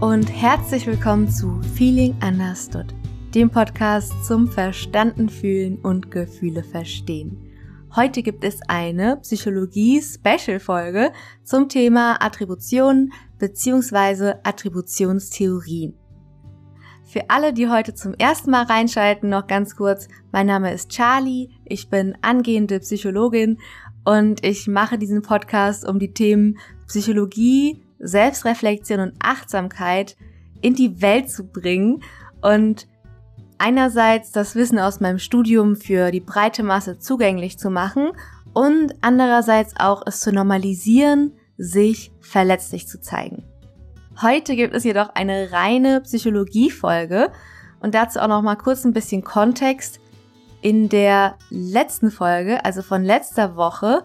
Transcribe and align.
und 0.00 0.30
herzlich 0.30 0.86
willkommen 0.86 1.26
zu 1.26 1.58
Feeling 1.74 2.14
Understood, 2.22 2.94
dem 3.34 3.48
Podcast 3.48 4.12
zum 4.26 4.46
Verstanden 4.46 5.30
fühlen 5.30 5.78
und 5.78 6.10
Gefühle 6.10 6.62
verstehen. 6.62 7.38
Heute 7.94 8.22
gibt 8.22 8.44
es 8.44 8.60
eine 8.68 9.16
Psychologie-Special-Folge 9.16 11.12
zum 11.44 11.70
Thema 11.70 12.22
Attributionen 12.22 13.10
bzw. 13.38 14.34
Attributionstheorien. 14.42 15.94
Für 17.04 17.30
alle, 17.30 17.54
die 17.54 17.70
heute 17.70 17.94
zum 17.94 18.12
ersten 18.12 18.50
Mal 18.50 18.64
reinschalten, 18.64 19.30
noch 19.30 19.46
ganz 19.46 19.76
kurz, 19.76 20.08
mein 20.30 20.46
Name 20.46 20.74
ist 20.74 20.90
Charlie, 20.90 21.48
ich 21.64 21.88
bin 21.88 22.18
angehende 22.20 22.80
Psychologin 22.80 23.60
und 24.04 24.44
ich 24.44 24.68
mache 24.68 24.98
diesen 24.98 25.22
Podcast, 25.22 25.88
um 25.88 25.98
die 25.98 26.12
Themen 26.12 26.58
Psychologie, 26.86 27.85
Selbstreflexion 27.98 29.00
und 29.00 29.14
Achtsamkeit 29.20 30.16
in 30.60 30.74
die 30.74 31.00
Welt 31.00 31.30
zu 31.30 31.44
bringen 31.46 32.02
und 32.42 32.86
einerseits 33.58 34.32
das 34.32 34.54
Wissen 34.54 34.78
aus 34.78 35.00
meinem 35.00 35.18
Studium 35.18 35.76
für 35.76 36.10
die 36.10 36.20
breite 36.20 36.62
Masse 36.62 36.98
zugänglich 36.98 37.58
zu 37.58 37.70
machen 37.70 38.10
und 38.52 38.94
andererseits 39.00 39.74
auch 39.78 40.02
es 40.06 40.20
zu 40.20 40.32
normalisieren, 40.32 41.32
sich 41.58 42.12
verletzlich 42.20 42.86
zu 42.88 43.00
zeigen. 43.00 43.44
Heute 44.20 44.56
gibt 44.56 44.74
es 44.74 44.84
jedoch 44.84 45.10
eine 45.10 45.52
reine 45.52 46.00
Psychologie-Folge 46.00 47.30
und 47.80 47.94
dazu 47.94 48.18
auch 48.18 48.28
noch 48.28 48.42
mal 48.42 48.56
kurz 48.56 48.84
ein 48.84 48.94
bisschen 48.94 49.22
Kontext. 49.22 50.00
In 50.62 50.88
der 50.88 51.36
letzten 51.50 52.10
Folge, 52.10 52.64
also 52.64 52.82
von 52.82 53.04
letzter 53.04 53.56
Woche, 53.56 54.04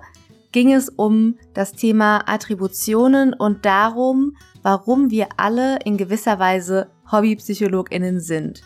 ging 0.52 0.74
es 0.74 0.90
um 0.90 1.38
das 1.54 1.74
Thema 1.74 2.28
Attributionen 2.28 3.34
und 3.34 3.66
darum, 3.66 4.36
warum 4.62 5.10
wir 5.10 5.30
alle 5.38 5.80
in 5.86 5.98
gewisser 5.98 6.40
Weise 6.40 6.90
Hobbypsychologinnen 7.12 8.20
sind. 8.20 8.62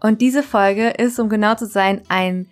Und 0.00 0.20
diese 0.20 0.42
Folge 0.42 0.90
ist, 0.90 1.18
um 1.20 1.28
genau 1.28 1.54
zu 1.54 1.66
sein, 1.66 2.02
ein 2.08 2.48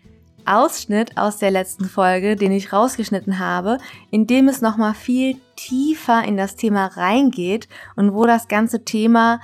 Ausschnitt 0.47 1.17
aus 1.17 1.39
der 1.39 1.51
letzten 1.51 1.85
Folge, 1.85 2.37
den 2.37 2.53
ich 2.53 2.73
rausgeschnitten 2.73 3.39
habe, 3.39 3.79
in 4.11 4.27
dem 4.27 4.49
es 4.49 4.61
nochmal 4.61 4.95
viel 4.95 5.37
tiefer 5.57 6.25
in 6.25 6.37
das 6.37 6.57
Thema 6.57 6.87
reingeht 6.87 7.69
und 7.97 8.15
wo 8.15 8.25
das 8.25 8.49
ganze 8.49 8.85
Thema 8.85 9.41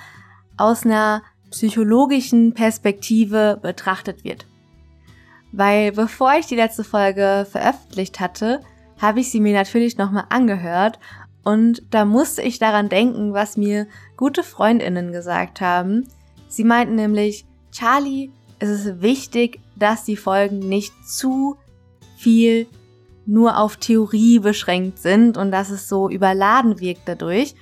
aus 0.56 0.84
einer 0.84 1.22
psychologischen 1.50 2.54
Perspektive 2.54 3.58
betrachtet 3.60 4.24
wird. 4.24 4.46
Weil 5.52 5.92
bevor 5.92 6.34
ich 6.34 6.46
die 6.46 6.56
letzte 6.56 6.84
Folge 6.84 7.46
veröffentlicht 7.50 8.20
hatte, 8.20 8.60
habe 9.00 9.20
ich 9.20 9.30
sie 9.30 9.40
mir 9.40 9.54
natürlich 9.54 9.98
nochmal 9.98 10.24
angehört 10.28 10.98
und 11.44 11.82
da 11.90 12.04
musste 12.04 12.42
ich 12.42 12.58
daran 12.58 12.88
denken, 12.88 13.32
was 13.32 13.56
mir 13.56 13.86
gute 14.16 14.42
Freundinnen 14.42 15.12
gesagt 15.12 15.60
haben. 15.60 16.08
Sie 16.48 16.64
meinten 16.64 16.96
nämlich, 16.96 17.46
Charlie, 17.70 18.30
es 18.58 18.68
ist 18.68 19.02
wichtig, 19.02 19.60
dass 19.76 20.04
die 20.04 20.16
Folgen 20.16 20.58
nicht 20.58 20.92
zu 21.06 21.56
viel 22.16 22.66
nur 23.26 23.58
auf 23.58 23.76
Theorie 23.76 24.38
beschränkt 24.38 24.98
sind 24.98 25.36
und 25.36 25.50
dass 25.50 25.70
es 25.70 25.88
so 25.88 26.08
überladen 26.08 26.80
wirkt 26.80 27.02
dadurch. 27.06 27.54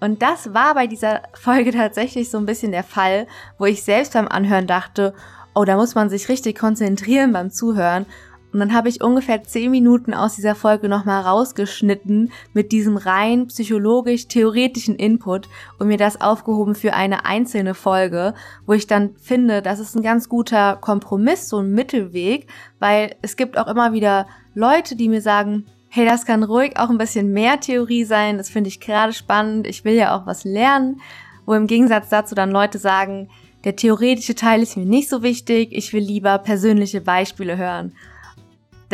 Und 0.00 0.22
das 0.22 0.52
war 0.52 0.74
bei 0.74 0.86
dieser 0.86 1.22
Folge 1.32 1.72
tatsächlich 1.72 2.30
so 2.30 2.38
ein 2.38 2.46
bisschen 2.46 2.72
der 2.72 2.84
Fall, 2.84 3.26
wo 3.58 3.64
ich 3.64 3.82
selbst 3.82 4.12
beim 4.12 4.28
Anhören 4.28 4.66
dachte, 4.66 5.14
oh, 5.54 5.64
da 5.64 5.76
muss 5.76 5.94
man 5.94 6.10
sich 6.10 6.28
richtig 6.28 6.58
konzentrieren 6.58 7.32
beim 7.32 7.50
Zuhören. 7.50 8.06
Und 8.54 8.60
dann 8.60 8.72
habe 8.72 8.88
ich 8.88 9.02
ungefähr 9.02 9.42
zehn 9.42 9.72
Minuten 9.72 10.14
aus 10.14 10.36
dieser 10.36 10.54
Folge 10.54 10.88
nochmal 10.88 11.22
rausgeschnitten 11.22 12.30
mit 12.52 12.70
diesem 12.70 12.96
rein 12.96 13.48
psychologisch-theoretischen 13.48 14.94
Input 14.94 15.48
und 15.80 15.88
mir 15.88 15.98
das 15.98 16.20
aufgehoben 16.20 16.76
für 16.76 16.94
eine 16.94 17.24
einzelne 17.24 17.74
Folge, 17.74 18.32
wo 18.64 18.72
ich 18.72 18.86
dann 18.86 19.16
finde, 19.16 19.60
das 19.60 19.80
ist 19.80 19.96
ein 19.96 20.04
ganz 20.04 20.28
guter 20.28 20.76
Kompromiss, 20.76 21.48
so 21.48 21.58
ein 21.58 21.72
Mittelweg, 21.72 22.46
weil 22.78 23.16
es 23.22 23.36
gibt 23.36 23.58
auch 23.58 23.66
immer 23.66 23.92
wieder 23.92 24.28
Leute, 24.54 24.94
die 24.94 25.08
mir 25.08 25.20
sagen, 25.20 25.66
hey, 25.88 26.06
das 26.06 26.24
kann 26.24 26.44
ruhig 26.44 26.78
auch 26.78 26.90
ein 26.90 26.98
bisschen 26.98 27.32
mehr 27.32 27.58
Theorie 27.58 28.04
sein, 28.04 28.38
das 28.38 28.50
finde 28.50 28.68
ich 28.68 28.78
gerade 28.78 29.12
spannend, 29.12 29.66
ich 29.66 29.84
will 29.84 29.94
ja 29.94 30.16
auch 30.16 30.26
was 30.26 30.44
lernen, 30.44 31.00
wo 31.44 31.54
im 31.54 31.66
Gegensatz 31.66 32.08
dazu 32.08 32.36
dann 32.36 32.52
Leute 32.52 32.78
sagen, 32.78 33.30
der 33.64 33.74
theoretische 33.74 34.36
Teil 34.36 34.62
ist 34.62 34.76
mir 34.76 34.86
nicht 34.86 35.08
so 35.08 35.24
wichtig, 35.24 35.70
ich 35.72 35.92
will 35.92 36.04
lieber 36.04 36.38
persönliche 36.38 37.00
Beispiele 37.00 37.56
hören. 37.56 37.96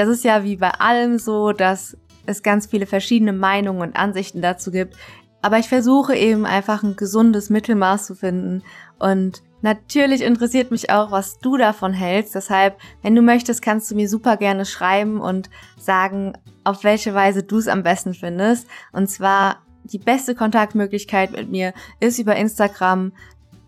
Das 0.00 0.08
ist 0.08 0.24
ja 0.24 0.44
wie 0.44 0.56
bei 0.56 0.70
allem 0.70 1.18
so, 1.18 1.52
dass 1.52 1.94
es 2.24 2.42
ganz 2.42 2.64
viele 2.64 2.86
verschiedene 2.86 3.34
Meinungen 3.34 3.82
und 3.82 3.96
Ansichten 3.96 4.40
dazu 4.40 4.70
gibt. 4.70 4.96
Aber 5.42 5.58
ich 5.58 5.68
versuche 5.68 6.16
eben 6.16 6.46
einfach 6.46 6.82
ein 6.82 6.96
gesundes 6.96 7.50
Mittelmaß 7.50 8.06
zu 8.06 8.14
finden. 8.14 8.62
Und 8.98 9.42
natürlich 9.60 10.22
interessiert 10.22 10.70
mich 10.70 10.88
auch, 10.88 11.10
was 11.10 11.38
du 11.40 11.58
davon 11.58 11.92
hältst. 11.92 12.34
Deshalb, 12.34 12.78
wenn 13.02 13.14
du 13.14 13.20
möchtest, 13.20 13.60
kannst 13.60 13.90
du 13.90 13.94
mir 13.94 14.08
super 14.08 14.38
gerne 14.38 14.64
schreiben 14.64 15.20
und 15.20 15.50
sagen, 15.78 16.32
auf 16.64 16.82
welche 16.82 17.12
Weise 17.12 17.42
du 17.42 17.58
es 17.58 17.68
am 17.68 17.82
besten 17.82 18.14
findest. 18.14 18.68
Und 18.92 19.10
zwar 19.10 19.58
die 19.84 19.98
beste 19.98 20.34
Kontaktmöglichkeit 20.34 21.32
mit 21.32 21.50
mir 21.50 21.74
ist 22.00 22.18
über 22.18 22.36
Instagram. 22.36 23.12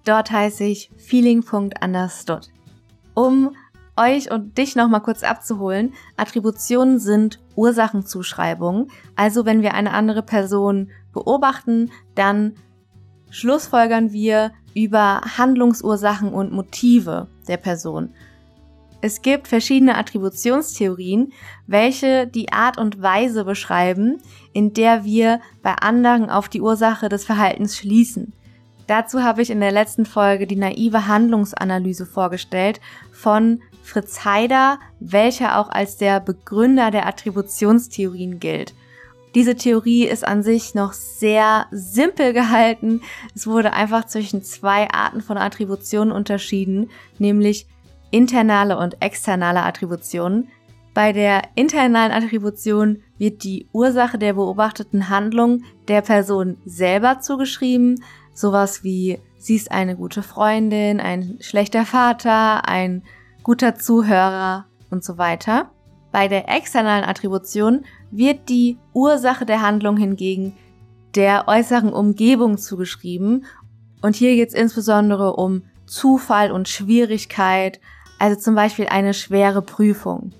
Dort 0.06 0.30
heiße 0.30 0.64
ich 0.64 0.90
feeling.understood. 0.96 2.48
Um 3.12 3.54
euch 3.96 4.30
und 4.30 4.56
dich 4.58 4.76
nochmal 4.76 5.02
kurz 5.02 5.22
abzuholen. 5.22 5.92
Attributionen 6.16 6.98
sind 6.98 7.40
Ursachenzuschreibungen. 7.56 8.90
Also 9.16 9.44
wenn 9.44 9.62
wir 9.62 9.74
eine 9.74 9.92
andere 9.92 10.22
Person 10.22 10.90
beobachten, 11.12 11.90
dann 12.14 12.54
schlussfolgern 13.30 14.12
wir 14.12 14.52
über 14.74 15.20
Handlungsursachen 15.36 16.32
und 16.32 16.52
Motive 16.52 17.28
der 17.48 17.56
Person. 17.58 18.14
Es 19.04 19.20
gibt 19.20 19.48
verschiedene 19.48 19.96
Attributionstheorien, 19.96 21.32
welche 21.66 22.28
die 22.28 22.52
Art 22.52 22.78
und 22.78 23.02
Weise 23.02 23.44
beschreiben, 23.44 24.18
in 24.52 24.74
der 24.74 25.04
wir 25.04 25.40
bei 25.60 25.74
anderen 25.74 26.30
auf 26.30 26.48
die 26.48 26.60
Ursache 26.60 27.08
des 27.08 27.24
Verhaltens 27.24 27.76
schließen. 27.76 28.32
Dazu 28.86 29.22
habe 29.22 29.42
ich 29.42 29.50
in 29.50 29.60
der 29.60 29.72
letzten 29.72 30.06
Folge 30.06 30.46
die 30.46 30.56
naive 30.56 31.08
Handlungsanalyse 31.08 32.06
vorgestellt 32.06 32.80
von 33.10 33.60
Fritz 33.82 34.24
Haider, 34.24 34.78
welcher 35.00 35.58
auch 35.58 35.68
als 35.68 35.96
der 35.96 36.20
Begründer 36.20 36.90
der 36.90 37.06
Attributionstheorien 37.06 38.40
gilt. 38.40 38.74
Diese 39.34 39.56
Theorie 39.56 40.06
ist 40.06 40.26
an 40.26 40.42
sich 40.42 40.74
noch 40.74 40.92
sehr 40.92 41.66
simpel 41.70 42.32
gehalten. 42.32 43.00
Es 43.34 43.46
wurde 43.46 43.72
einfach 43.72 44.06
zwischen 44.06 44.42
zwei 44.42 44.90
Arten 44.90 45.22
von 45.22 45.38
Attributionen 45.38 46.12
unterschieden, 46.12 46.90
nämlich 47.18 47.66
internale 48.10 48.76
und 48.76 49.00
externe 49.00 49.62
Attributionen. 49.62 50.48
Bei 50.94 51.14
der 51.14 51.42
internalen 51.54 52.12
Attribution 52.12 53.02
wird 53.16 53.44
die 53.44 53.66
Ursache 53.72 54.18
der 54.18 54.34
beobachteten 54.34 55.08
Handlung 55.08 55.64
der 55.88 56.02
Person 56.02 56.58
selber 56.66 57.20
zugeschrieben. 57.20 58.04
Sowas 58.34 58.84
wie 58.84 59.18
sie 59.38 59.56
ist 59.56 59.70
eine 59.70 59.96
gute 59.96 60.22
Freundin, 60.22 61.00
ein 61.00 61.38
schlechter 61.40 61.86
Vater, 61.86 62.68
ein 62.68 63.02
guter 63.42 63.76
Zuhörer 63.76 64.66
und 64.90 65.04
so 65.04 65.18
weiter. 65.18 65.70
Bei 66.12 66.28
der 66.28 66.48
externen 66.48 67.04
Attribution 67.04 67.84
wird 68.10 68.48
die 68.48 68.78
Ursache 68.92 69.46
der 69.46 69.62
Handlung 69.62 69.96
hingegen 69.96 70.54
der 71.14 71.48
äußeren 71.48 71.92
Umgebung 71.92 72.58
zugeschrieben. 72.58 73.44
Und 74.02 74.16
hier 74.16 74.34
geht 74.34 74.48
es 74.48 74.54
insbesondere 74.54 75.36
um 75.36 75.62
Zufall 75.86 76.52
und 76.52 76.68
Schwierigkeit, 76.68 77.80
also 78.18 78.38
zum 78.38 78.54
Beispiel 78.54 78.86
eine 78.86 79.14
schwere 79.14 79.62
Prüfung. 79.62 80.32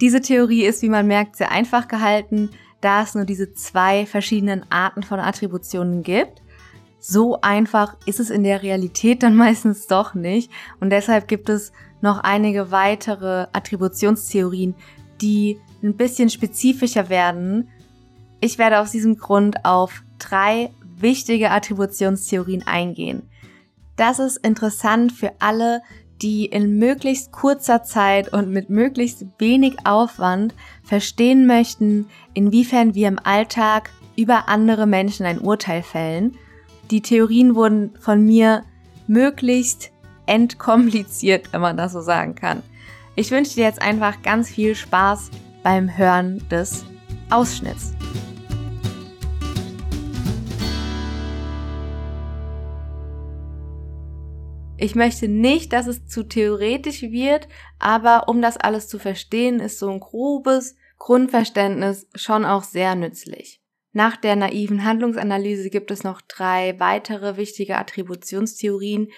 Diese 0.00 0.20
Theorie 0.20 0.64
ist, 0.64 0.82
wie 0.82 0.88
man 0.88 1.06
merkt, 1.06 1.36
sehr 1.36 1.50
einfach 1.50 1.88
gehalten, 1.88 2.50
da 2.80 3.02
es 3.02 3.14
nur 3.14 3.24
diese 3.24 3.52
zwei 3.52 4.06
verschiedenen 4.06 4.64
Arten 4.70 5.02
von 5.02 5.18
Attributionen 5.18 6.02
gibt. 6.02 6.42
So 7.00 7.40
einfach 7.40 7.96
ist 8.06 8.20
es 8.20 8.30
in 8.30 8.44
der 8.44 8.62
Realität 8.62 9.22
dann 9.22 9.36
meistens 9.36 9.86
doch 9.86 10.14
nicht 10.14 10.50
und 10.80 10.90
deshalb 10.90 11.28
gibt 11.28 11.48
es 11.48 11.72
noch 12.00 12.20
einige 12.20 12.70
weitere 12.70 13.46
Attributionstheorien, 13.52 14.74
die 15.20 15.58
ein 15.82 15.96
bisschen 15.96 16.30
spezifischer 16.30 17.08
werden. 17.08 17.68
Ich 18.40 18.58
werde 18.58 18.80
aus 18.80 18.92
diesem 18.92 19.16
Grund 19.16 19.64
auf 19.64 20.02
drei 20.18 20.70
wichtige 20.96 21.50
Attributionstheorien 21.50 22.66
eingehen. 22.66 23.22
Das 23.96 24.18
ist 24.18 24.36
interessant 24.38 25.12
für 25.12 25.32
alle, 25.40 25.82
die 26.22 26.46
in 26.46 26.78
möglichst 26.78 27.32
kurzer 27.32 27.82
Zeit 27.82 28.32
und 28.32 28.50
mit 28.50 28.70
möglichst 28.70 29.26
wenig 29.38 29.76
Aufwand 29.84 30.54
verstehen 30.82 31.46
möchten, 31.46 32.06
inwiefern 32.34 32.94
wir 32.94 33.08
im 33.08 33.18
Alltag 33.22 33.90
über 34.16 34.48
andere 34.48 34.86
Menschen 34.86 35.26
ein 35.26 35.38
Urteil 35.38 35.82
fällen. 35.82 36.36
Die 36.90 37.02
Theorien 37.02 37.54
wurden 37.54 37.92
von 38.00 38.24
mir 38.24 38.64
möglichst 39.06 39.92
entkompliziert, 40.28 41.52
wenn 41.52 41.60
man 41.60 41.76
das 41.76 41.92
so 41.92 42.00
sagen 42.00 42.34
kann. 42.34 42.62
Ich 43.16 43.30
wünsche 43.30 43.54
dir 43.54 43.64
jetzt 43.64 43.82
einfach 43.82 44.22
ganz 44.22 44.48
viel 44.48 44.74
Spaß 44.74 45.30
beim 45.62 45.96
Hören 45.96 46.46
des 46.48 46.84
Ausschnitts. 47.30 47.94
Ich 54.80 54.94
möchte 54.94 55.26
nicht, 55.26 55.72
dass 55.72 55.88
es 55.88 56.06
zu 56.06 56.22
theoretisch 56.22 57.02
wird, 57.02 57.48
aber 57.80 58.28
um 58.28 58.40
das 58.40 58.56
alles 58.56 58.86
zu 58.86 59.00
verstehen, 59.00 59.58
ist 59.58 59.80
so 59.80 59.90
ein 59.90 59.98
grobes 59.98 60.76
Grundverständnis 60.98 62.06
schon 62.14 62.44
auch 62.44 62.62
sehr 62.62 62.94
nützlich. 62.94 63.60
Nach 63.92 64.16
der 64.16 64.36
naiven 64.36 64.84
Handlungsanalyse 64.84 65.70
gibt 65.70 65.90
es 65.90 66.04
noch 66.04 66.20
drei 66.20 66.78
weitere 66.78 67.36
wichtige 67.36 67.76
Attributionstheorien, 67.76 69.08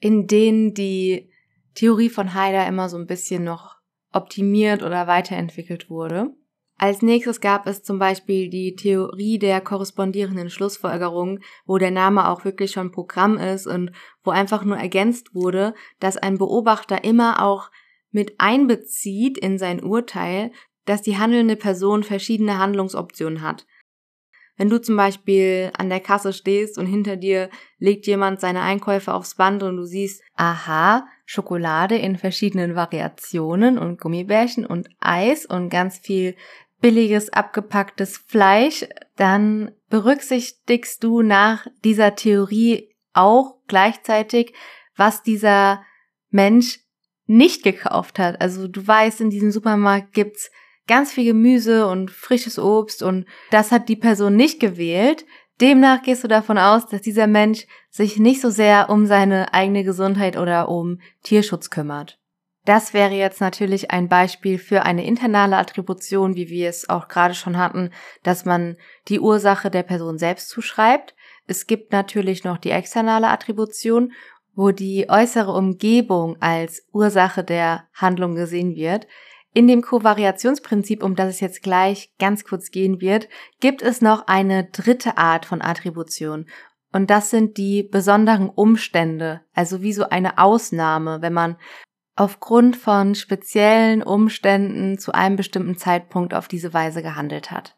in 0.00 0.26
denen 0.26 0.74
die 0.74 1.30
Theorie 1.74 2.10
von 2.10 2.34
Haider 2.34 2.66
immer 2.66 2.88
so 2.88 2.96
ein 2.96 3.06
bisschen 3.06 3.44
noch 3.44 3.76
optimiert 4.12 4.82
oder 4.82 5.06
weiterentwickelt 5.06 5.88
wurde. 5.88 6.34
Als 6.76 7.02
nächstes 7.02 7.42
gab 7.42 7.66
es 7.66 7.82
zum 7.82 7.98
Beispiel 7.98 8.48
die 8.48 8.74
Theorie 8.74 9.38
der 9.38 9.60
korrespondierenden 9.60 10.48
Schlussfolgerung, 10.48 11.40
wo 11.66 11.76
der 11.76 11.90
Name 11.90 12.26
auch 12.26 12.46
wirklich 12.46 12.70
schon 12.70 12.90
Programm 12.90 13.36
ist 13.36 13.66
und 13.66 13.92
wo 14.24 14.30
einfach 14.30 14.64
nur 14.64 14.78
ergänzt 14.78 15.34
wurde, 15.34 15.74
dass 16.00 16.16
ein 16.16 16.38
Beobachter 16.38 17.04
immer 17.04 17.44
auch 17.44 17.70
mit 18.10 18.34
einbezieht 18.38 19.36
in 19.36 19.58
sein 19.58 19.84
Urteil, 19.84 20.52
dass 20.86 21.02
die 21.02 21.18
handelnde 21.18 21.56
Person 21.56 22.02
verschiedene 22.02 22.56
Handlungsoptionen 22.56 23.42
hat. 23.42 23.66
Wenn 24.60 24.68
du 24.68 24.78
zum 24.78 24.94
Beispiel 24.94 25.70
an 25.78 25.88
der 25.88 26.00
Kasse 26.00 26.34
stehst 26.34 26.76
und 26.76 26.84
hinter 26.84 27.16
dir 27.16 27.48
legt 27.78 28.06
jemand 28.06 28.40
seine 28.40 28.60
Einkäufe 28.60 29.14
aufs 29.14 29.36
Band 29.36 29.62
und 29.62 29.78
du 29.78 29.86
siehst, 29.86 30.22
aha, 30.34 31.06
Schokolade 31.24 31.96
in 31.96 32.18
verschiedenen 32.18 32.74
Variationen 32.74 33.78
und 33.78 33.98
Gummibärchen 33.98 34.66
und 34.66 34.90
Eis 35.00 35.46
und 35.46 35.70
ganz 35.70 35.96
viel 35.96 36.36
billiges 36.78 37.32
abgepacktes 37.32 38.18
Fleisch, 38.18 38.84
dann 39.16 39.70
berücksichtigst 39.88 41.02
du 41.02 41.22
nach 41.22 41.66
dieser 41.82 42.14
Theorie 42.14 42.94
auch 43.14 43.54
gleichzeitig, 43.66 44.52
was 44.94 45.22
dieser 45.22 45.82
Mensch 46.28 46.80
nicht 47.24 47.62
gekauft 47.62 48.18
hat. 48.18 48.42
Also 48.42 48.68
du 48.68 48.86
weißt, 48.86 49.22
in 49.22 49.30
diesem 49.30 49.52
Supermarkt 49.52 50.12
gibt's 50.12 50.50
ganz 50.90 51.12
viel 51.12 51.24
Gemüse 51.24 51.86
und 51.86 52.10
frisches 52.10 52.58
Obst 52.58 53.04
und 53.04 53.24
das 53.52 53.70
hat 53.70 53.88
die 53.88 53.94
Person 53.94 54.34
nicht 54.34 54.58
gewählt. 54.58 55.24
Demnach 55.60 56.02
gehst 56.02 56.24
du 56.24 56.28
davon 56.28 56.58
aus, 56.58 56.88
dass 56.88 57.00
dieser 57.00 57.28
Mensch 57.28 57.68
sich 57.90 58.18
nicht 58.18 58.40
so 58.40 58.50
sehr 58.50 58.90
um 58.90 59.06
seine 59.06 59.54
eigene 59.54 59.84
Gesundheit 59.84 60.36
oder 60.36 60.68
um 60.68 61.00
Tierschutz 61.22 61.70
kümmert. 61.70 62.18
Das 62.64 62.92
wäre 62.92 63.14
jetzt 63.14 63.40
natürlich 63.40 63.92
ein 63.92 64.08
Beispiel 64.08 64.58
für 64.58 64.82
eine 64.82 65.06
internale 65.06 65.58
Attribution, 65.58 66.34
wie 66.34 66.48
wir 66.48 66.68
es 66.68 66.88
auch 66.88 67.06
gerade 67.06 67.34
schon 67.34 67.56
hatten, 67.56 67.90
dass 68.24 68.44
man 68.44 68.76
die 69.06 69.20
Ursache 69.20 69.70
der 69.70 69.84
Person 69.84 70.18
selbst 70.18 70.48
zuschreibt. 70.48 71.14
Es 71.46 71.68
gibt 71.68 71.92
natürlich 71.92 72.42
noch 72.42 72.58
die 72.58 72.70
externe 72.70 73.28
Attribution, 73.28 74.12
wo 74.56 74.72
die 74.72 75.06
äußere 75.08 75.52
Umgebung 75.52 76.36
als 76.40 76.84
Ursache 76.92 77.44
der 77.44 77.84
Handlung 77.94 78.34
gesehen 78.34 78.74
wird. 78.74 79.06
In 79.52 79.66
dem 79.66 79.82
Kovariationsprinzip, 79.82 81.02
um 81.02 81.16
das 81.16 81.34
es 81.34 81.40
jetzt 81.40 81.62
gleich 81.62 82.12
ganz 82.18 82.44
kurz 82.44 82.70
gehen 82.70 83.00
wird, 83.00 83.28
gibt 83.58 83.82
es 83.82 84.00
noch 84.00 84.28
eine 84.28 84.64
dritte 84.64 85.18
Art 85.18 85.44
von 85.44 85.60
Attribution. 85.60 86.46
Und 86.92 87.10
das 87.10 87.30
sind 87.30 87.56
die 87.56 87.82
besonderen 87.82 88.48
Umstände, 88.48 89.42
also 89.52 89.82
wie 89.82 89.92
so 89.92 90.08
eine 90.08 90.38
Ausnahme, 90.38 91.20
wenn 91.20 91.32
man 91.32 91.56
aufgrund 92.16 92.76
von 92.76 93.14
speziellen 93.14 94.02
Umständen 94.02 94.98
zu 94.98 95.12
einem 95.12 95.36
bestimmten 95.36 95.76
Zeitpunkt 95.76 96.34
auf 96.34 96.48
diese 96.48 96.72
Weise 96.72 97.02
gehandelt 97.02 97.50
hat. 97.50 97.76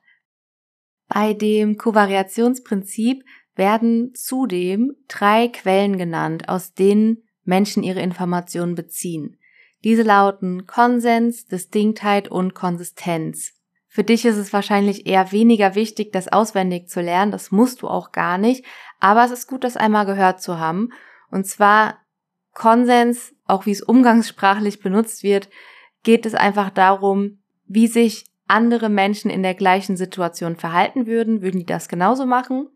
Bei 1.09 1.35
dem 1.35 1.77
Kovariationsprinzip 1.77 3.23
werden 3.55 4.15
zudem 4.15 4.97
drei 5.09 5.49
Quellen 5.49 5.99
genannt, 5.99 6.49
aus 6.49 6.73
denen 6.73 7.23
Menschen 7.45 7.83
ihre 7.83 8.01
Informationen 8.01 8.75
beziehen. 8.75 9.39
Diese 9.85 10.03
lauten 10.03 10.67
Konsens, 10.67 11.47
Distinktheit 11.47 12.29
und 12.29 12.55
Konsistenz. 12.55 13.53
Für 13.89 14.05
dich 14.05 14.25
ist 14.25 14.37
es 14.37 14.53
wahrscheinlich 14.53 15.07
eher 15.07 15.33
weniger 15.33 15.75
wichtig, 15.75 16.13
das 16.13 16.29
auswendig 16.29 16.89
zu 16.89 17.01
lernen, 17.01 17.31
das 17.31 17.51
musst 17.51 17.83
du 17.83 17.89
auch 17.89 18.11
gar 18.11 18.39
nicht, 18.39 18.65
aber 19.01 19.25
es 19.25 19.31
ist 19.31 19.49
gut, 19.49 19.65
das 19.65 19.77
einmal 19.77 20.07
gehört 20.07 20.41
zu 20.41 20.59
haben. 20.59 20.91
Und 21.31 21.47
zwar 21.47 21.99
Konsens, 22.55 23.35
auch 23.45 23.67
wie 23.67 23.73
es 23.73 23.83
umgangssprachlich 23.83 24.81
benutzt 24.81 25.23
wird, 25.23 25.51
geht 26.03 26.25
es 26.25 26.35
einfach 26.35 26.71
darum, 26.71 27.43
wie 27.67 27.87
sich 27.87 28.25
andere 28.47 28.89
Menschen 28.89 29.31
in 29.31 29.43
der 29.43 29.55
gleichen 29.55 29.97
Situation 29.97 30.57
verhalten 30.57 31.07
würden, 31.07 31.43
würden 31.43 31.61
die 31.61 31.67
das 31.67 31.89
genauso 31.89 32.27
machen. 32.27 32.69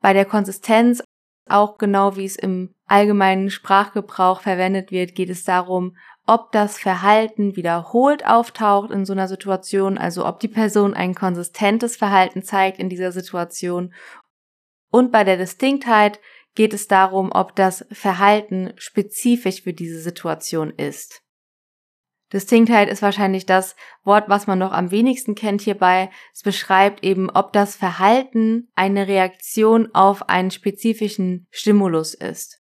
Bei 0.00 0.12
der 0.12 0.24
Konsistenz 0.24 1.02
auch 1.46 1.78
genau 1.78 2.16
wie 2.16 2.24
es 2.24 2.36
im 2.36 2.74
allgemeinen 2.86 3.50
Sprachgebrauch 3.50 4.40
verwendet 4.40 4.90
wird, 4.90 5.14
geht 5.14 5.30
es 5.30 5.44
darum, 5.44 5.96
ob 6.26 6.52
das 6.52 6.78
Verhalten 6.78 7.56
wiederholt 7.56 8.24
auftaucht 8.26 8.90
in 8.90 9.04
so 9.04 9.12
einer 9.12 9.28
Situation, 9.28 9.98
also 9.98 10.26
ob 10.26 10.40
die 10.40 10.48
Person 10.48 10.94
ein 10.94 11.14
konsistentes 11.14 11.96
Verhalten 11.96 12.42
zeigt 12.42 12.78
in 12.78 12.88
dieser 12.88 13.12
Situation. 13.12 13.92
Und 14.90 15.12
bei 15.12 15.24
der 15.24 15.36
Distinktheit 15.36 16.20
geht 16.54 16.72
es 16.72 16.88
darum, 16.88 17.30
ob 17.32 17.54
das 17.56 17.84
Verhalten 17.90 18.72
spezifisch 18.76 19.62
für 19.62 19.72
diese 19.72 20.00
Situation 20.00 20.70
ist. 20.70 21.23
Distinktheit 22.32 22.88
ist 22.88 23.02
wahrscheinlich 23.02 23.46
das 23.46 23.76
Wort, 24.02 24.28
was 24.28 24.46
man 24.46 24.58
noch 24.58 24.72
am 24.72 24.90
wenigsten 24.90 25.34
kennt 25.34 25.60
hierbei. 25.60 26.10
Es 26.32 26.42
beschreibt 26.42 27.04
eben, 27.04 27.30
ob 27.30 27.52
das 27.52 27.76
Verhalten 27.76 28.68
eine 28.74 29.06
Reaktion 29.06 29.94
auf 29.94 30.28
einen 30.28 30.50
spezifischen 30.50 31.46
Stimulus 31.50 32.14
ist. 32.14 32.60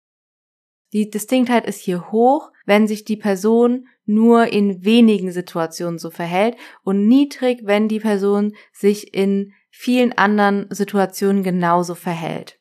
Die 0.93 1.09
Distinktheit 1.09 1.65
ist 1.65 1.81
hier 1.81 2.11
hoch, 2.11 2.51
wenn 2.65 2.87
sich 2.87 3.03
die 3.03 3.17
Person 3.17 3.87
nur 4.05 4.47
in 4.47 4.85
wenigen 4.85 5.31
Situationen 5.31 5.99
so 5.99 6.09
verhält 6.09 6.55
und 6.83 7.07
niedrig, 7.07 7.61
wenn 7.63 7.89
die 7.89 7.99
Person 7.99 8.53
sich 8.71 9.13
in 9.13 9.53
vielen 9.69 10.13
anderen 10.17 10.67
Situationen 10.69 11.43
genauso 11.43 11.93
verhält. 11.93 12.57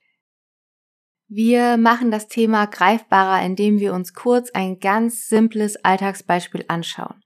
Wir 1.28 1.76
machen 1.76 2.12
das 2.12 2.28
Thema 2.28 2.66
greifbarer, 2.66 3.44
indem 3.44 3.80
wir 3.80 3.94
uns 3.94 4.14
kurz 4.14 4.50
ein 4.50 4.78
ganz 4.78 5.28
simples 5.28 5.76
Alltagsbeispiel 5.84 6.64
anschauen. 6.68 7.22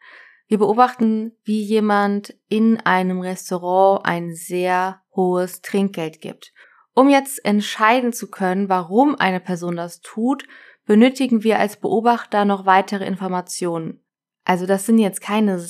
Wir 0.49 0.59
beobachten, 0.59 1.37
wie 1.45 1.63
jemand 1.63 2.35
in 2.49 2.81
einem 2.81 3.21
Restaurant 3.21 4.07
ein 4.07 4.35
sehr 4.35 5.03
hohes 5.15 5.61
Trinkgeld 5.61 6.21
gibt. 6.21 6.53
Um 6.95 7.09
jetzt 7.09 7.45
entscheiden 7.45 8.13
zu 8.13 8.31
können, 8.31 8.69
warum 8.69 9.17
eine 9.17 9.39
Person 9.39 9.77
das 9.77 10.01
tut, 10.01 10.45
benötigen 10.87 11.45
wir 11.45 11.59
als 11.59 11.77
Beobachter 11.77 12.45
noch 12.45 12.67
weitere 12.67 13.05
Informationen. 13.05 14.03
Also 14.45 14.67
das 14.67 14.87
sind 14.87 14.99
jetzt 14.99 15.21
keine 15.21 15.65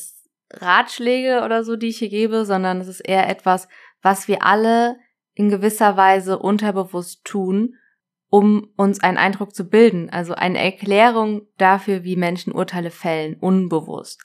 Ratschläge 0.52 1.42
oder 1.44 1.64
so, 1.64 1.76
die 1.76 1.88
ich 1.88 1.98
hier 1.98 2.08
gebe, 2.08 2.44
sondern 2.44 2.80
es 2.80 2.88
ist 2.88 3.00
eher 3.00 3.28
etwas, 3.28 3.68
was 4.02 4.28
wir 4.28 4.44
alle 4.44 4.96
in 5.34 5.48
gewisser 5.48 5.96
Weise 5.96 6.38
unterbewusst 6.38 7.24
tun, 7.24 7.74
um 8.30 8.68
uns 8.76 9.00
einen 9.00 9.18
Eindruck 9.18 9.54
zu 9.54 9.68
bilden, 9.68 10.08
also 10.08 10.34
eine 10.34 10.58
Erklärung 10.58 11.42
dafür, 11.58 12.04
wie 12.04 12.16
Menschen 12.16 12.52
Urteile 12.52 12.90
fällen, 12.90 13.34
unbewusst. 13.34 14.22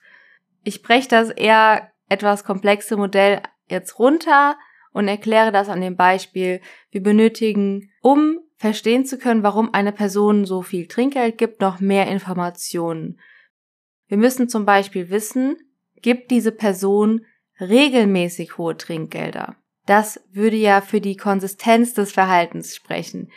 Ich 0.63 0.83
breche 0.83 1.09
das 1.09 1.31
eher 1.31 1.91
etwas 2.07 2.43
komplexe 2.43 2.97
Modell 2.97 3.41
jetzt 3.67 3.97
runter 3.99 4.57
und 4.93 5.07
erkläre 5.07 5.51
das 5.51 5.69
an 5.69 5.81
dem 5.81 5.95
Beispiel, 5.95 6.61
wir 6.91 7.01
benötigen, 7.01 7.91
um 8.01 8.39
verstehen 8.55 9.05
zu 9.05 9.17
können, 9.17 9.43
warum 9.43 9.73
eine 9.73 9.91
Person 9.91 10.45
so 10.45 10.61
viel 10.61 10.87
Trinkgeld 10.87 11.37
gibt, 11.37 11.59
noch 11.59 11.79
mehr 11.79 12.07
Informationen. 12.07 13.19
Wir 14.07 14.17
müssen 14.17 14.47
zum 14.47 14.65
Beispiel 14.65 15.09
wissen, 15.09 15.57
gibt 16.01 16.31
diese 16.31 16.51
Person 16.51 17.25
regelmäßig 17.59 18.57
hohe 18.57 18.77
Trinkgelder. 18.77 19.55
Das 19.85 20.19
würde 20.31 20.55
ja 20.55 20.81
für 20.81 21.01
die 21.01 21.15
Konsistenz 21.15 21.93
des 21.93 22.11
Verhaltens 22.11 22.75
sprechen. 22.75 23.31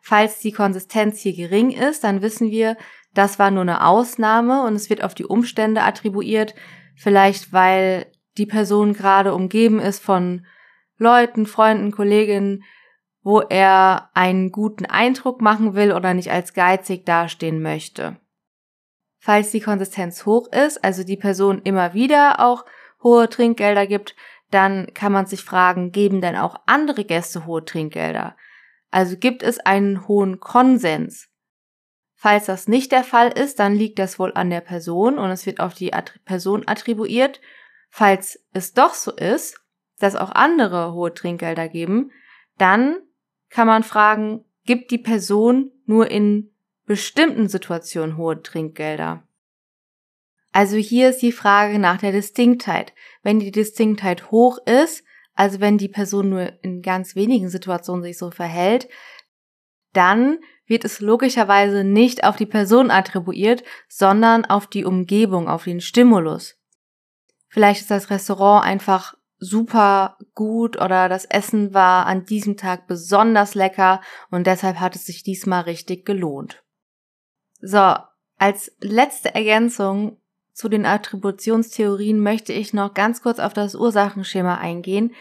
Falls 0.00 0.40
die 0.40 0.52
Konsistenz 0.52 1.20
hier 1.20 1.34
gering 1.34 1.70
ist, 1.70 2.04
dann 2.04 2.22
wissen 2.22 2.50
wir, 2.50 2.76
das 3.14 3.38
war 3.38 3.50
nur 3.50 3.62
eine 3.62 3.86
Ausnahme 3.86 4.62
und 4.64 4.74
es 4.74 4.88
wird 4.88 5.02
auf 5.02 5.14
die 5.14 5.24
Umstände 5.24 5.82
attribuiert, 5.82 6.54
vielleicht 6.96 7.52
weil 7.52 8.06
die 8.38 8.46
Person 8.46 8.92
gerade 8.92 9.34
umgeben 9.34 9.80
ist 9.80 10.02
von 10.02 10.46
Leuten, 10.96 11.46
Freunden, 11.46 11.90
Kolleginnen, 11.90 12.62
wo 13.22 13.40
er 13.40 14.10
einen 14.14 14.50
guten 14.50 14.86
Eindruck 14.86 15.40
machen 15.40 15.74
will 15.74 15.92
oder 15.92 16.14
nicht 16.14 16.30
als 16.30 16.54
geizig 16.54 17.04
dastehen 17.04 17.60
möchte. 17.60 18.18
Falls 19.18 19.50
die 19.50 19.60
Konsistenz 19.60 20.24
hoch 20.24 20.48
ist, 20.50 20.82
also 20.82 21.04
die 21.04 21.18
Person 21.18 21.60
immer 21.62 21.92
wieder 21.92 22.40
auch 22.40 22.64
hohe 23.02 23.28
Trinkgelder 23.28 23.86
gibt, 23.86 24.16
dann 24.50 24.92
kann 24.94 25.12
man 25.12 25.26
sich 25.26 25.42
fragen, 25.42 25.92
geben 25.92 26.20
denn 26.20 26.36
auch 26.36 26.56
andere 26.66 27.04
Gäste 27.04 27.44
hohe 27.46 27.64
Trinkgelder? 27.64 28.36
Also 28.90 29.16
gibt 29.16 29.42
es 29.42 29.58
einen 29.58 30.08
hohen 30.08 30.40
Konsens. 30.40 31.28
Falls 32.14 32.46
das 32.46 32.68
nicht 32.68 32.92
der 32.92 33.04
Fall 33.04 33.28
ist, 33.28 33.58
dann 33.58 33.74
liegt 33.74 33.98
das 33.98 34.18
wohl 34.18 34.32
an 34.34 34.50
der 34.50 34.60
Person 34.60 35.18
und 35.18 35.30
es 35.30 35.46
wird 35.46 35.60
auf 35.60 35.74
die 35.74 35.90
Person 36.24 36.64
attribuiert. 36.66 37.40
Falls 37.88 38.38
es 38.52 38.74
doch 38.74 38.94
so 38.94 39.12
ist, 39.12 39.60
dass 39.98 40.16
auch 40.16 40.30
andere 40.30 40.92
hohe 40.92 41.14
Trinkgelder 41.14 41.68
geben, 41.68 42.10
dann 42.58 42.98
kann 43.48 43.66
man 43.66 43.82
fragen, 43.82 44.44
gibt 44.64 44.90
die 44.90 44.98
Person 44.98 45.70
nur 45.86 46.10
in 46.10 46.50
bestimmten 46.84 47.48
Situationen 47.48 48.16
hohe 48.16 48.42
Trinkgelder. 48.42 49.22
Also 50.52 50.76
hier 50.76 51.10
ist 51.10 51.22
die 51.22 51.32
Frage 51.32 51.78
nach 51.78 51.98
der 51.98 52.12
Distinktheit. 52.12 52.92
Wenn 53.22 53.38
die 53.38 53.52
Distinktheit 53.52 54.30
hoch 54.30 54.58
ist, 54.66 55.04
also 55.40 55.58
wenn 55.60 55.78
die 55.78 55.88
Person 55.88 56.28
nur 56.28 56.52
in 56.62 56.82
ganz 56.82 57.16
wenigen 57.16 57.48
Situationen 57.48 58.02
sich 58.02 58.18
so 58.18 58.30
verhält, 58.30 58.90
dann 59.94 60.38
wird 60.66 60.84
es 60.84 61.00
logischerweise 61.00 61.82
nicht 61.82 62.24
auf 62.24 62.36
die 62.36 62.44
Person 62.44 62.90
attribuiert, 62.90 63.64
sondern 63.88 64.44
auf 64.44 64.66
die 64.66 64.84
Umgebung, 64.84 65.48
auf 65.48 65.64
den 65.64 65.80
Stimulus. 65.80 66.58
Vielleicht 67.48 67.80
ist 67.80 67.90
das 67.90 68.10
Restaurant 68.10 68.66
einfach 68.66 69.16
super 69.38 70.18
gut 70.34 70.78
oder 70.78 71.08
das 71.08 71.24
Essen 71.24 71.72
war 71.72 72.04
an 72.04 72.26
diesem 72.26 72.58
Tag 72.58 72.86
besonders 72.86 73.54
lecker 73.54 74.02
und 74.30 74.46
deshalb 74.46 74.78
hat 74.78 74.94
es 74.94 75.06
sich 75.06 75.22
diesmal 75.22 75.62
richtig 75.62 76.04
gelohnt. 76.04 76.62
So, 77.62 77.94
als 78.36 78.76
letzte 78.82 79.34
Ergänzung 79.34 80.19
zu 80.52 80.68
den 80.68 80.86
Attributionstheorien 80.86 82.20
möchte 82.20 82.52
ich 82.52 82.72
noch 82.72 82.94
ganz 82.94 83.22
kurz 83.22 83.38
auf 83.38 83.52
das 83.52 83.74
Ursachenschema 83.74 84.56
eingehen. 84.58 85.14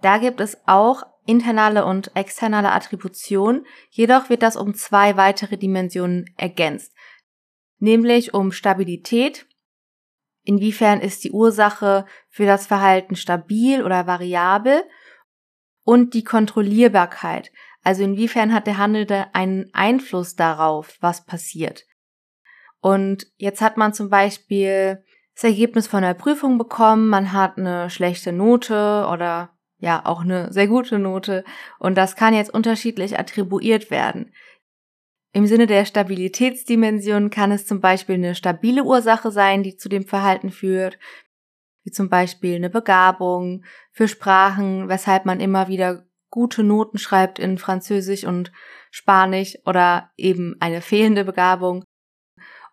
Da 0.00 0.18
gibt 0.18 0.40
es 0.40 0.58
auch 0.66 1.04
internale 1.26 1.84
und 1.84 2.14
externe 2.16 2.72
Attribution, 2.72 3.64
jedoch 3.90 4.28
wird 4.28 4.42
das 4.42 4.56
um 4.56 4.74
zwei 4.74 5.16
weitere 5.16 5.56
Dimensionen 5.56 6.26
ergänzt, 6.36 6.92
nämlich 7.78 8.34
um 8.34 8.52
Stabilität, 8.52 9.46
inwiefern 10.42 11.00
ist 11.00 11.22
die 11.22 11.30
Ursache 11.30 12.06
für 12.28 12.46
das 12.46 12.66
Verhalten 12.66 13.14
stabil 13.14 13.84
oder 13.84 14.06
variabel 14.06 14.82
und 15.84 16.14
die 16.14 16.24
Kontrollierbarkeit, 16.24 17.52
also 17.84 18.02
inwiefern 18.02 18.52
hat 18.52 18.66
der 18.66 18.78
Handelnde 18.78 19.26
einen 19.34 19.72
Einfluss 19.72 20.34
darauf, 20.34 20.96
was 21.00 21.24
passiert. 21.24 21.84
Und 22.82 23.28
jetzt 23.36 23.62
hat 23.62 23.76
man 23.76 23.94
zum 23.94 24.10
Beispiel 24.10 25.02
das 25.34 25.44
Ergebnis 25.44 25.86
von 25.86 26.02
der 26.02 26.14
Prüfung 26.14 26.58
bekommen, 26.58 27.08
man 27.08 27.32
hat 27.32 27.56
eine 27.56 27.88
schlechte 27.88 28.32
Note 28.32 29.06
oder 29.10 29.50
ja 29.78 30.04
auch 30.04 30.22
eine 30.22 30.52
sehr 30.52 30.66
gute 30.66 30.98
Note 30.98 31.44
und 31.78 31.96
das 31.96 32.16
kann 32.16 32.34
jetzt 32.34 32.52
unterschiedlich 32.52 33.18
attribuiert 33.18 33.90
werden. 33.90 34.32
Im 35.32 35.46
Sinne 35.46 35.66
der 35.66 35.84
Stabilitätsdimension 35.84 37.30
kann 37.30 37.52
es 37.52 37.66
zum 37.66 37.80
Beispiel 37.80 38.16
eine 38.16 38.34
stabile 38.34 38.82
Ursache 38.82 39.30
sein, 39.30 39.62
die 39.62 39.76
zu 39.76 39.88
dem 39.88 40.04
Verhalten 40.04 40.50
führt, 40.50 40.98
wie 41.84 41.92
zum 41.92 42.08
Beispiel 42.08 42.56
eine 42.56 42.68
Begabung 42.68 43.64
für 43.92 44.08
Sprachen, 44.08 44.88
weshalb 44.88 45.24
man 45.24 45.40
immer 45.40 45.68
wieder 45.68 46.04
gute 46.30 46.64
Noten 46.64 46.98
schreibt 46.98 47.38
in 47.38 47.58
Französisch 47.58 48.24
und 48.24 48.52
Spanisch 48.90 49.56
oder 49.66 50.10
eben 50.16 50.56
eine 50.60 50.80
fehlende 50.80 51.24
Begabung. 51.24 51.84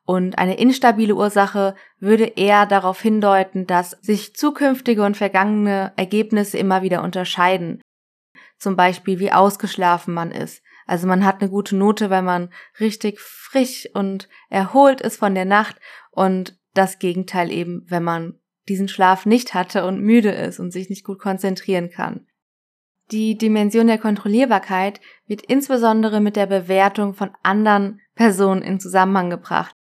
Und 0.09 0.39
eine 0.39 0.57
instabile 0.57 1.13
Ursache 1.13 1.75
würde 1.99 2.23
eher 2.23 2.65
darauf 2.65 2.99
hindeuten, 2.99 3.67
dass 3.67 3.91
sich 4.01 4.35
zukünftige 4.35 5.03
und 5.03 5.15
vergangene 5.15 5.93
Ergebnisse 5.97 6.57
immer 6.57 6.81
wieder 6.81 7.03
unterscheiden. 7.03 7.79
Zum 8.57 8.75
Beispiel, 8.75 9.19
wie 9.19 9.31
ausgeschlafen 9.31 10.15
man 10.15 10.31
ist. 10.31 10.63
Also 10.87 11.05
man 11.05 11.23
hat 11.23 11.41
eine 11.41 11.51
gute 11.51 11.75
Note, 11.75 12.09
weil 12.09 12.23
man 12.23 12.51
richtig 12.79 13.19
frisch 13.19 13.87
und 13.93 14.27
erholt 14.49 14.99
ist 14.99 15.17
von 15.17 15.35
der 15.35 15.45
Nacht 15.45 15.75
und 16.09 16.57
das 16.73 16.97
Gegenteil 16.97 17.51
eben, 17.51 17.85
wenn 17.87 18.03
man 18.03 18.39
diesen 18.67 18.87
Schlaf 18.87 19.27
nicht 19.27 19.53
hatte 19.53 19.85
und 19.85 20.01
müde 20.01 20.31
ist 20.31 20.59
und 20.59 20.71
sich 20.71 20.89
nicht 20.89 21.05
gut 21.05 21.19
konzentrieren 21.19 21.91
kann. 21.91 22.25
Die 23.11 23.37
Dimension 23.37 23.85
der 23.85 23.99
Kontrollierbarkeit 23.99 25.01
wird 25.27 25.43
insbesondere 25.43 26.19
mit 26.19 26.35
der 26.35 26.47
Bewertung 26.47 27.13
von 27.13 27.29
anderen 27.43 28.01
Personen 28.15 28.63
in 28.63 28.79
Zusammenhang 28.79 29.29
gebracht. 29.29 29.75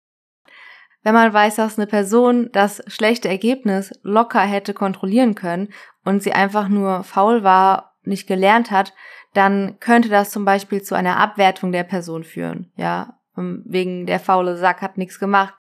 Wenn 1.08 1.14
man 1.14 1.32
weiß, 1.32 1.56
dass 1.56 1.78
eine 1.78 1.86
Person 1.86 2.50
das 2.52 2.82
schlechte 2.86 3.30
Ergebnis 3.30 3.98
locker 4.02 4.40
hätte 4.40 4.74
kontrollieren 4.74 5.34
können 5.34 5.70
und 6.04 6.22
sie 6.22 6.34
einfach 6.34 6.68
nur 6.68 7.02
faul 7.02 7.42
war, 7.42 7.94
nicht 8.02 8.26
gelernt 8.26 8.70
hat, 8.70 8.92
dann 9.32 9.80
könnte 9.80 10.10
das 10.10 10.30
zum 10.30 10.44
Beispiel 10.44 10.82
zu 10.82 10.94
einer 10.94 11.16
Abwertung 11.16 11.72
der 11.72 11.84
Person 11.84 12.24
führen, 12.24 12.70
ja, 12.76 13.18
wegen 13.36 14.04
der 14.04 14.20
faule 14.20 14.58
Sack 14.58 14.82
hat 14.82 14.98
nichts 14.98 15.18
gemacht. 15.18 15.54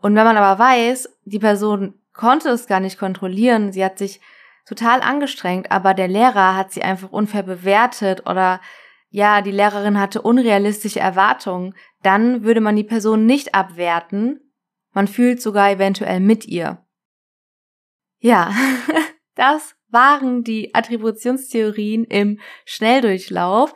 Und 0.00 0.16
wenn 0.16 0.24
man 0.24 0.38
aber 0.38 0.58
weiß, 0.58 1.10
die 1.26 1.40
Person 1.40 2.00
konnte 2.14 2.48
es 2.48 2.66
gar 2.66 2.80
nicht 2.80 2.98
kontrollieren, 2.98 3.70
sie 3.70 3.84
hat 3.84 3.98
sich 3.98 4.18
total 4.66 5.02
angestrengt, 5.02 5.70
aber 5.70 5.92
der 5.92 6.08
Lehrer 6.08 6.56
hat 6.56 6.72
sie 6.72 6.82
einfach 6.82 7.12
unfair 7.12 7.42
bewertet 7.42 8.26
oder 8.26 8.62
ja, 9.10 9.40
die 9.42 9.50
Lehrerin 9.50 9.98
hatte 9.98 10.22
unrealistische 10.22 11.00
Erwartungen, 11.00 11.74
dann 12.02 12.44
würde 12.44 12.60
man 12.60 12.76
die 12.76 12.84
Person 12.84 13.26
nicht 13.26 13.54
abwerten, 13.54 14.40
man 14.92 15.08
fühlt 15.08 15.40
sogar 15.40 15.70
eventuell 15.70 16.20
mit 16.20 16.46
ihr. 16.46 16.84
Ja, 18.18 18.52
das 19.34 19.76
waren 19.88 20.44
die 20.44 20.74
Attributionstheorien 20.74 22.04
im 22.04 22.40
Schnelldurchlauf. 22.64 23.74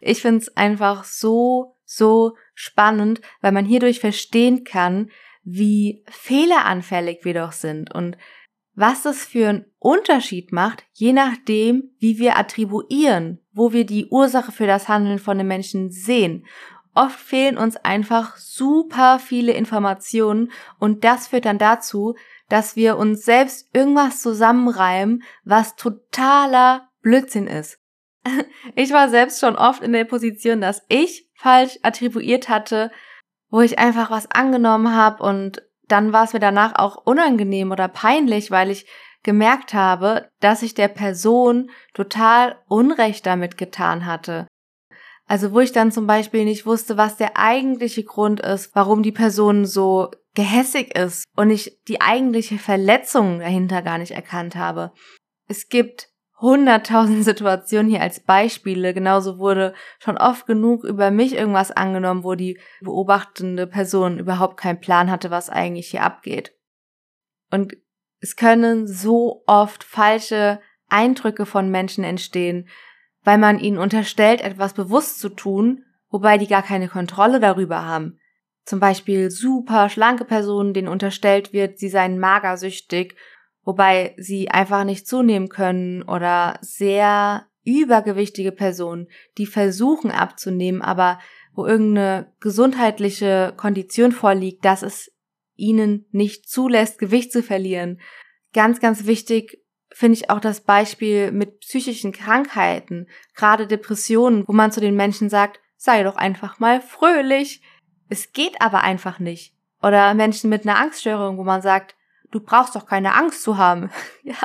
Ich 0.00 0.20
finde 0.20 0.38
es 0.38 0.56
einfach 0.56 1.04
so, 1.04 1.76
so 1.84 2.36
spannend, 2.54 3.20
weil 3.40 3.52
man 3.52 3.64
hierdurch 3.64 4.00
verstehen 4.00 4.64
kann, 4.64 5.10
wie 5.44 6.04
fehleranfällig 6.08 7.24
wir 7.24 7.34
doch 7.34 7.52
sind 7.52 7.94
und 7.94 8.16
was 8.74 9.04
es 9.04 9.24
für 9.24 9.48
einen 9.48 9.64
Unterschied 9.78 10.52
macht, 10.52 10.84
je 10.92 11.12
nachdem, 11.12 11.94
wie 11.98 12.18
wir 12.18 12.38
attribuieren, 12.38 13.41
wo 13.52 13.72
wir 13.72 13.84
die 13.84 14.06
Ursache 14.06 14.52
für 14.52 14.66
das 14.66 14.88
Handeln 14.88 15.18
von 15.18 15.38
den 15.38 15.46
Menschen 15.46 15.90
sehen. 15.90 16.46
Oft 16.94 17.18
fehlen 17.18 17.56
uns 17.56 17.76
einfach 17.76 18.36
super 18.36 19.18
viele 19.18 19.52
Informationen 19.52 20.52
und 20.78 21.04
das 21.04 21.28
führt 21.28 21.46
dann 21.46 21.58
dazu, 21.58 22.16
dass 22.48 22.76
wir 22.76 22.98
uns 22.98 23.24
selbst 23.24 23.74
irgendwas 23.74 24.20
zusammenreimen, 24.20 25.22
was 25.44 25.76
totaler 25.76 26.88
Blödsinn 27.00 27.46
ist. 27.46 27.78
Ich 28.74 28.92
war 28.92 29.08
selbst 29.08 29.40
schon 29.40 29.56
oft 29.56 29.82
in 29.82 29.92
der 29.92 30.04
Position, 30.04 30.60
dass 30.60 30.82
ich 30.88 31.28
falsch 31.34 31.78
attribuiert 31.82 32.48
hatte, 32.48 32.92
wo 33.50 33.60
ich 33.60 33.78
einfach 33.78 34.10
was 34.10 34.30
angenommen 34.30 34.94
habe 34.94 35.22
und 35.22 35.62
dann 35.88 36.12
war 36.12 36.24
es 36.24 36.32
mir 36.32 36.40
danach 36.40 36.76
auch 36.76 36.96
unangenehm 37.04 37.70
oder 37.70 37.88
peinlich, 37.88 38.50
weil 38.50 38.70
ich 38.70 38.86
gemerkt 39.22 39.74
habe, 39.74 40.28
dass 40.40 40.62
ich 40.62 40.74
der 40.74 40.88
Person 40.88 41.70
total 41.94 42.56
Unrecht 42.68 43.26
damit 43.26 43.56
getan 43.56 44.06
hatte. 44.06 44.46
Also 45.26 45.52
wo 45.52 45.60
ich 45.60 45.72
dann 45.72 45.92
zum 45.92 46.06
Beispiel 46.06 46.44
nicht 46.44 46.66
wusste, 46.66 46.96
was 46.96 47.16
der 47.16 47.36
eigentliche 47.36 48.04
Grund 48.04 48.40
ist, 48.40 48.74
warum 48.74 49.02
die 49.02 49.12
Person 49.12 49.64
so 49.64 50.10
gehässig 50.34 50.96
ist 50.96 51.24
und 51.36 51.50
ich 51.50 51.80
die 51.88 52.00
eigentliche 52.00 52.58
Verletzung 52.58 53.38
dahinter 53.38 53.82
gar 53.82 53.98
nicht 53.98 54.12
erkannt 54.12 54.56
habe. 54.56 54.92
Es 55.48 55.68
gibt 55.68 56.08
hunderttausend 56.40 57.24
Situationen 57.24 57.90
hier 57.90 58.02
als 58.02 58.20
Beispiele. 58.20 58.92
Genauso 58.92 59.38
wurde 59.38 59.74
schon 60.00 60.18
oft 60.18 60.46
genug 60.46 60.84
über 60.84 61.10
mich 61.10 61.34
irgendwas 61.34 61.70
angenommen, 61.70 62.24
wo 62.24 62.34
die 62.34 62.58
beobachtende 62.80 63.66
Person 63.66 64.18
überhaupt 64.18 64.56
keinen 64.58 64.80
Plan 64.80 65.10
hatte, 65.10 65.30
was 65.30 65.48
eigentlich 65.48 65.88
hier 65.88 66.02
abgeht. 66.02 66.54
Und 67.50 67.76
es 68.22 68.36
können 68.36 68.86
so 68.86 69.42
oft 69.46 69.84
falsche 69.84 70.60
Eindrücke 70.88 71.44
von 71.44 71.70
Menschen 71.70 72.04
entstehen, 72.04 72.68
weil 73.24 73.36
man 73.36 73.58
ihnen 73.58 73.78
unterstellt, 73.78 74.40
etwas 74.40 74.72
bewusst 74.72 75.20
zu 75.20 75.28
tun, 75.28 75.84
wobei 76.08 76.38
die 76.38 76.48
gar 76.48 76.62
keine 76.62 76.88
Kontrolle 76.88 77.40
darüber 77.40 77.84
haben. 77.84 78.18
Zum 78.64 78.80
Beispiel 78.80 79.30
super 79.30 79.88
schlanke 79.90 80.24
Personen, 80.24 80.72
denen 80.72 80.88
unterstellt 80.88 81.52
wird, 81.52 81.78
sie 81.78 81.88
seien 81.88 82.18
magersüchtig 82.18 83.16
wobei 83.64 84.14
sie 84.18 84.50
einfach 84.50 84.84
nicht 84.84 85.06
zunehmen 85.06 85.48
können 85.48 86.02
oder 86.02 86.58
sehr 86.60 87.46
übergewichtige 87.64 88.52
Personen, 88.52 89.08
die 89.38 89.46
versuchen 89.46 90.10
abzunehmen, 90.10 90.82
aber 90.82 91.20
wo 91.54 91.66
irgendeine 91.66 92.32
gesundheitliche 92.40 93.54
Kondition 93.56 94.10
vorliegt, 94.10 94.64
dass 94.64 94.82
es 94.82 95.12
ihnen 95.56 96.06
nicht 96.10 96.48
zulässt, 96.48 96.98
Gewicht 96.98 97.32
zu 97.32 97.42
verlieren. 97.42 98.00
Ganz, 98.52 98.80
ganz 98.80 99.06
wichtig 99.06 99.62
finde 99.90 100.18
ich 100.18 100.30
auch 100.30 100.40
das 100.40 100.62
Beispiel 100.62 101.32
mit 101.32 101.60
psychischen 101.60 102.12
Krankheiten, 102.12 103.08
gerade 103.34 103.66
Depressionen, 103.66 104.44
wo 104.46 104.52
man 104.52 104.72
zu 104.72 104.80
den 104.80 104.96
Menschen 104.96 105.28
sagt, 105.28 105.60
sei 105.76 106.02
doch 106.02 106.16
einfach 106.16 106.58
mal 106.58 106.80
fröhlich. 106.80 107.62
Es 108.08 108.32
geht 108.32 108.60
aber 108.60 108.82
einfach 108.82 109.18
nicht. 109.18 109.54
Oder 109.82 110.14
Menschen 110.14 110.48
mit 110.48 110.66
einer 110.66 110.78
Angststörung, 110.78 111.38
wo 111.38 111.44
man 111.44 111.60
sagt, 111.60 111.96
du 112.30 112.40
brauchst 112.40 112.74
doch 112.76 112.86
keine 112.86 113.14
Angst 113.14 113.42
zu 113.42 113.58
haben. 113.58 113.90
ja, 114.22 114.36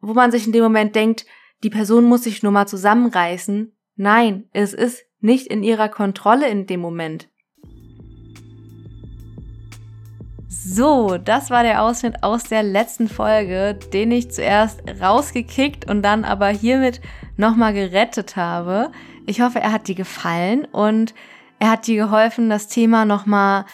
wo 0.00 0.14
man 0.14 0.30
sich 0.30 0.46
in 0.46 0.52
dem 0.52 0.62
Moment 0.62 0.94
denkt, 0.94 1.26
die 1.62 1.70
Person 1.70 2.04
muss 2.04 2.24
sich 2.24 2.42
nur 2.42 2.52
mal 2.52 2.66
zusammenreißen. 2.66 3.76
Nein, 3.96 4.48
es 4.52 4.74
ist 4.74 5.04
nicht 5.20 5.46
in 5.46 5.62
ihrer 5.62 5.88
Kontrolle 5.88 6.48
in 6.48 6.66
dem 6.66 6.80
Moment. 6.80 7.28
So, 10.64 11.16
das 11.18 11.50
war 11.50 11.62
der 11.62 11.82
Ausschnitt 11.82 12.22
aus 12.22 12.44
der 12.44 12.62
letzten 12.62 13.08
Folge, 13.08 13.78
den 13.92 14.10
ich 14.10 14.30
zuerst 14.30 14.82
rausgekickt 15.00 15.88
und 15.88 16.02
dann 16.02 16.24
aber 16.24 16.48
hiermit 16.48 17.00
nochmal 17.36 17.72
gerettet 17.72 18.36
habe. 18.36 18.90
Ich 19.26 19.40
hoffe, 19.40 19.60
er 19.60 19.72
hat 19.72 19.86
dir 19.86 19.94
gefallen 19.94 20.64
und 20.64 21.14
Er 21.58 21.70
hat 21.70 21.86
dir 21.86 21.96
geholfen, 21.96 22.50
das 22.50 22.68
Thema 22.68 23.06
nochmal 23.06 23.64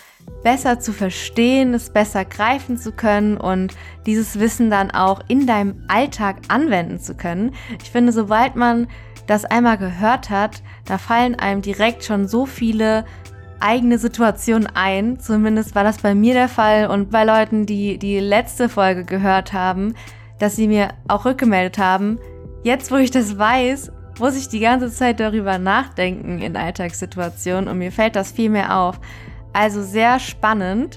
besser 0.44 0.78
zu 0.78 0.92
verstehen, 0.92 1.74
es 1.74 1.92
besser 1.92 2.24
greifen 2.24 2.76
zu 2.76 2.92
können 2.92 3.36
und 3.36 3.74
dieses 4.06 4.38
Wissen 4.38 4.70
dann 4.70 4.92
auch 4.92 5.20
in 5.26 5.46
deinem 5.48 5.84
Alltag 5.88 6.36
anwenden 6.46 7.00
zu 7.00 7.14
können. 7.16 7.54
Ich 7.82 7.90
finde, 7.90 8.12
sobald 8.12 8.54
man 8.54 8.86
das 9.26 9.44
einmal 9.44 9.78
gehört 9.78 10.30
hat, 10.30 10.62
da 10.84 10.96
fallen 10.96 11.34
einem 11.34 11.60
direkt 11.60 12.04
schon 12.04 12.28
so 12.28 12.46
viele 12.46 13.04
eigene 13.62 13.98
Situationen 13.98 14.68
ein. 14.74 15.18
Zumindest 15.20 15.74
war 15.74 15.84
das 15.84 15.98
bei 15.98 16.14
mir 16.14 16.34
der 16.34 16.48
Fall 16.48 16.88
und 16.88 17.10
bei 17.10 17.24
Leuten, 17.24 17.66
die 17.66 17.98
die 17.98 18.18
letzte 18.18 18.68
Folge 18.68 19.04
gehört 19.04 19.52
haben, 19.52 19.94
dass 20.38 20.56
sie 20.56 20.68
mir 20.68 20.88
auch 21.08 21.24
rückgemeldet 21.24 21.78
haben. 21.78 22.18
Jetzt, 22.64 22.90
wo 22.90 22.96
ich 22.96 23.10
das 23.10 23.38
weiß, 23.38 23.92
muss 24.18 24.36
ich 24.36 24.48
die 24.48 24.60
ganze 24.60 24.90
Zeit 24.90 25.20
darüber 25.20 25.58
nachdenken 25.58 26.40
in 26.40 26.56
Alltagssituationen 26.56 27.68
und 27.68 27.78
mir 27.78 27.92
fällt 27.92 28.16
das 28.16 28.32
viel 28.32 28.50
mehr 28.50 28.76
auf. 28.76 29.00
Also 29.52 29.82
sehr 29.82 30.18
spannend. 30.18 30.96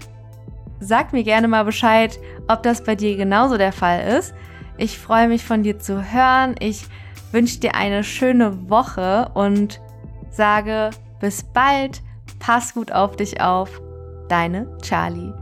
Sag 0.80 1.14
mir 1.14 1.24
gerne 1.24 1.48
mal 1.48 1.64
Bescheid, 1.64 2.20
ob 2.48 2.64
das 2.64 2.84
bei 2.84 2.96
dir 2.96 3.16
genauso 3.16 3.58
der 3.58 3.72
Fall 3.72 4.18
ist. 4.18 4.34
Ich 4.78 4.98
freue 4.98 5.28
mich 5.28 5.44
von 5.44 5.64
dir 5.64 5.80
zu 5.80 6.12
hören. 6.12 6.56
Ich 6.60 6.86
wünsche 7.32 7.60
dir 7.60 7.76
eine 7.76 8.04
schöne 8.04 8.70
Woche 8.70 9.32
und 9.34 9.82
sage 10.30 10.90
bis 11.20 11.44
bald. 11.44 12.02
Pass 12.40 12.74
gut 12.74 12.92
auf 12.92 13.16
dich 13.16 13.42
auf. 13.42 13.82
Deine 14.30 14.68
Charlie. 14.82 15.34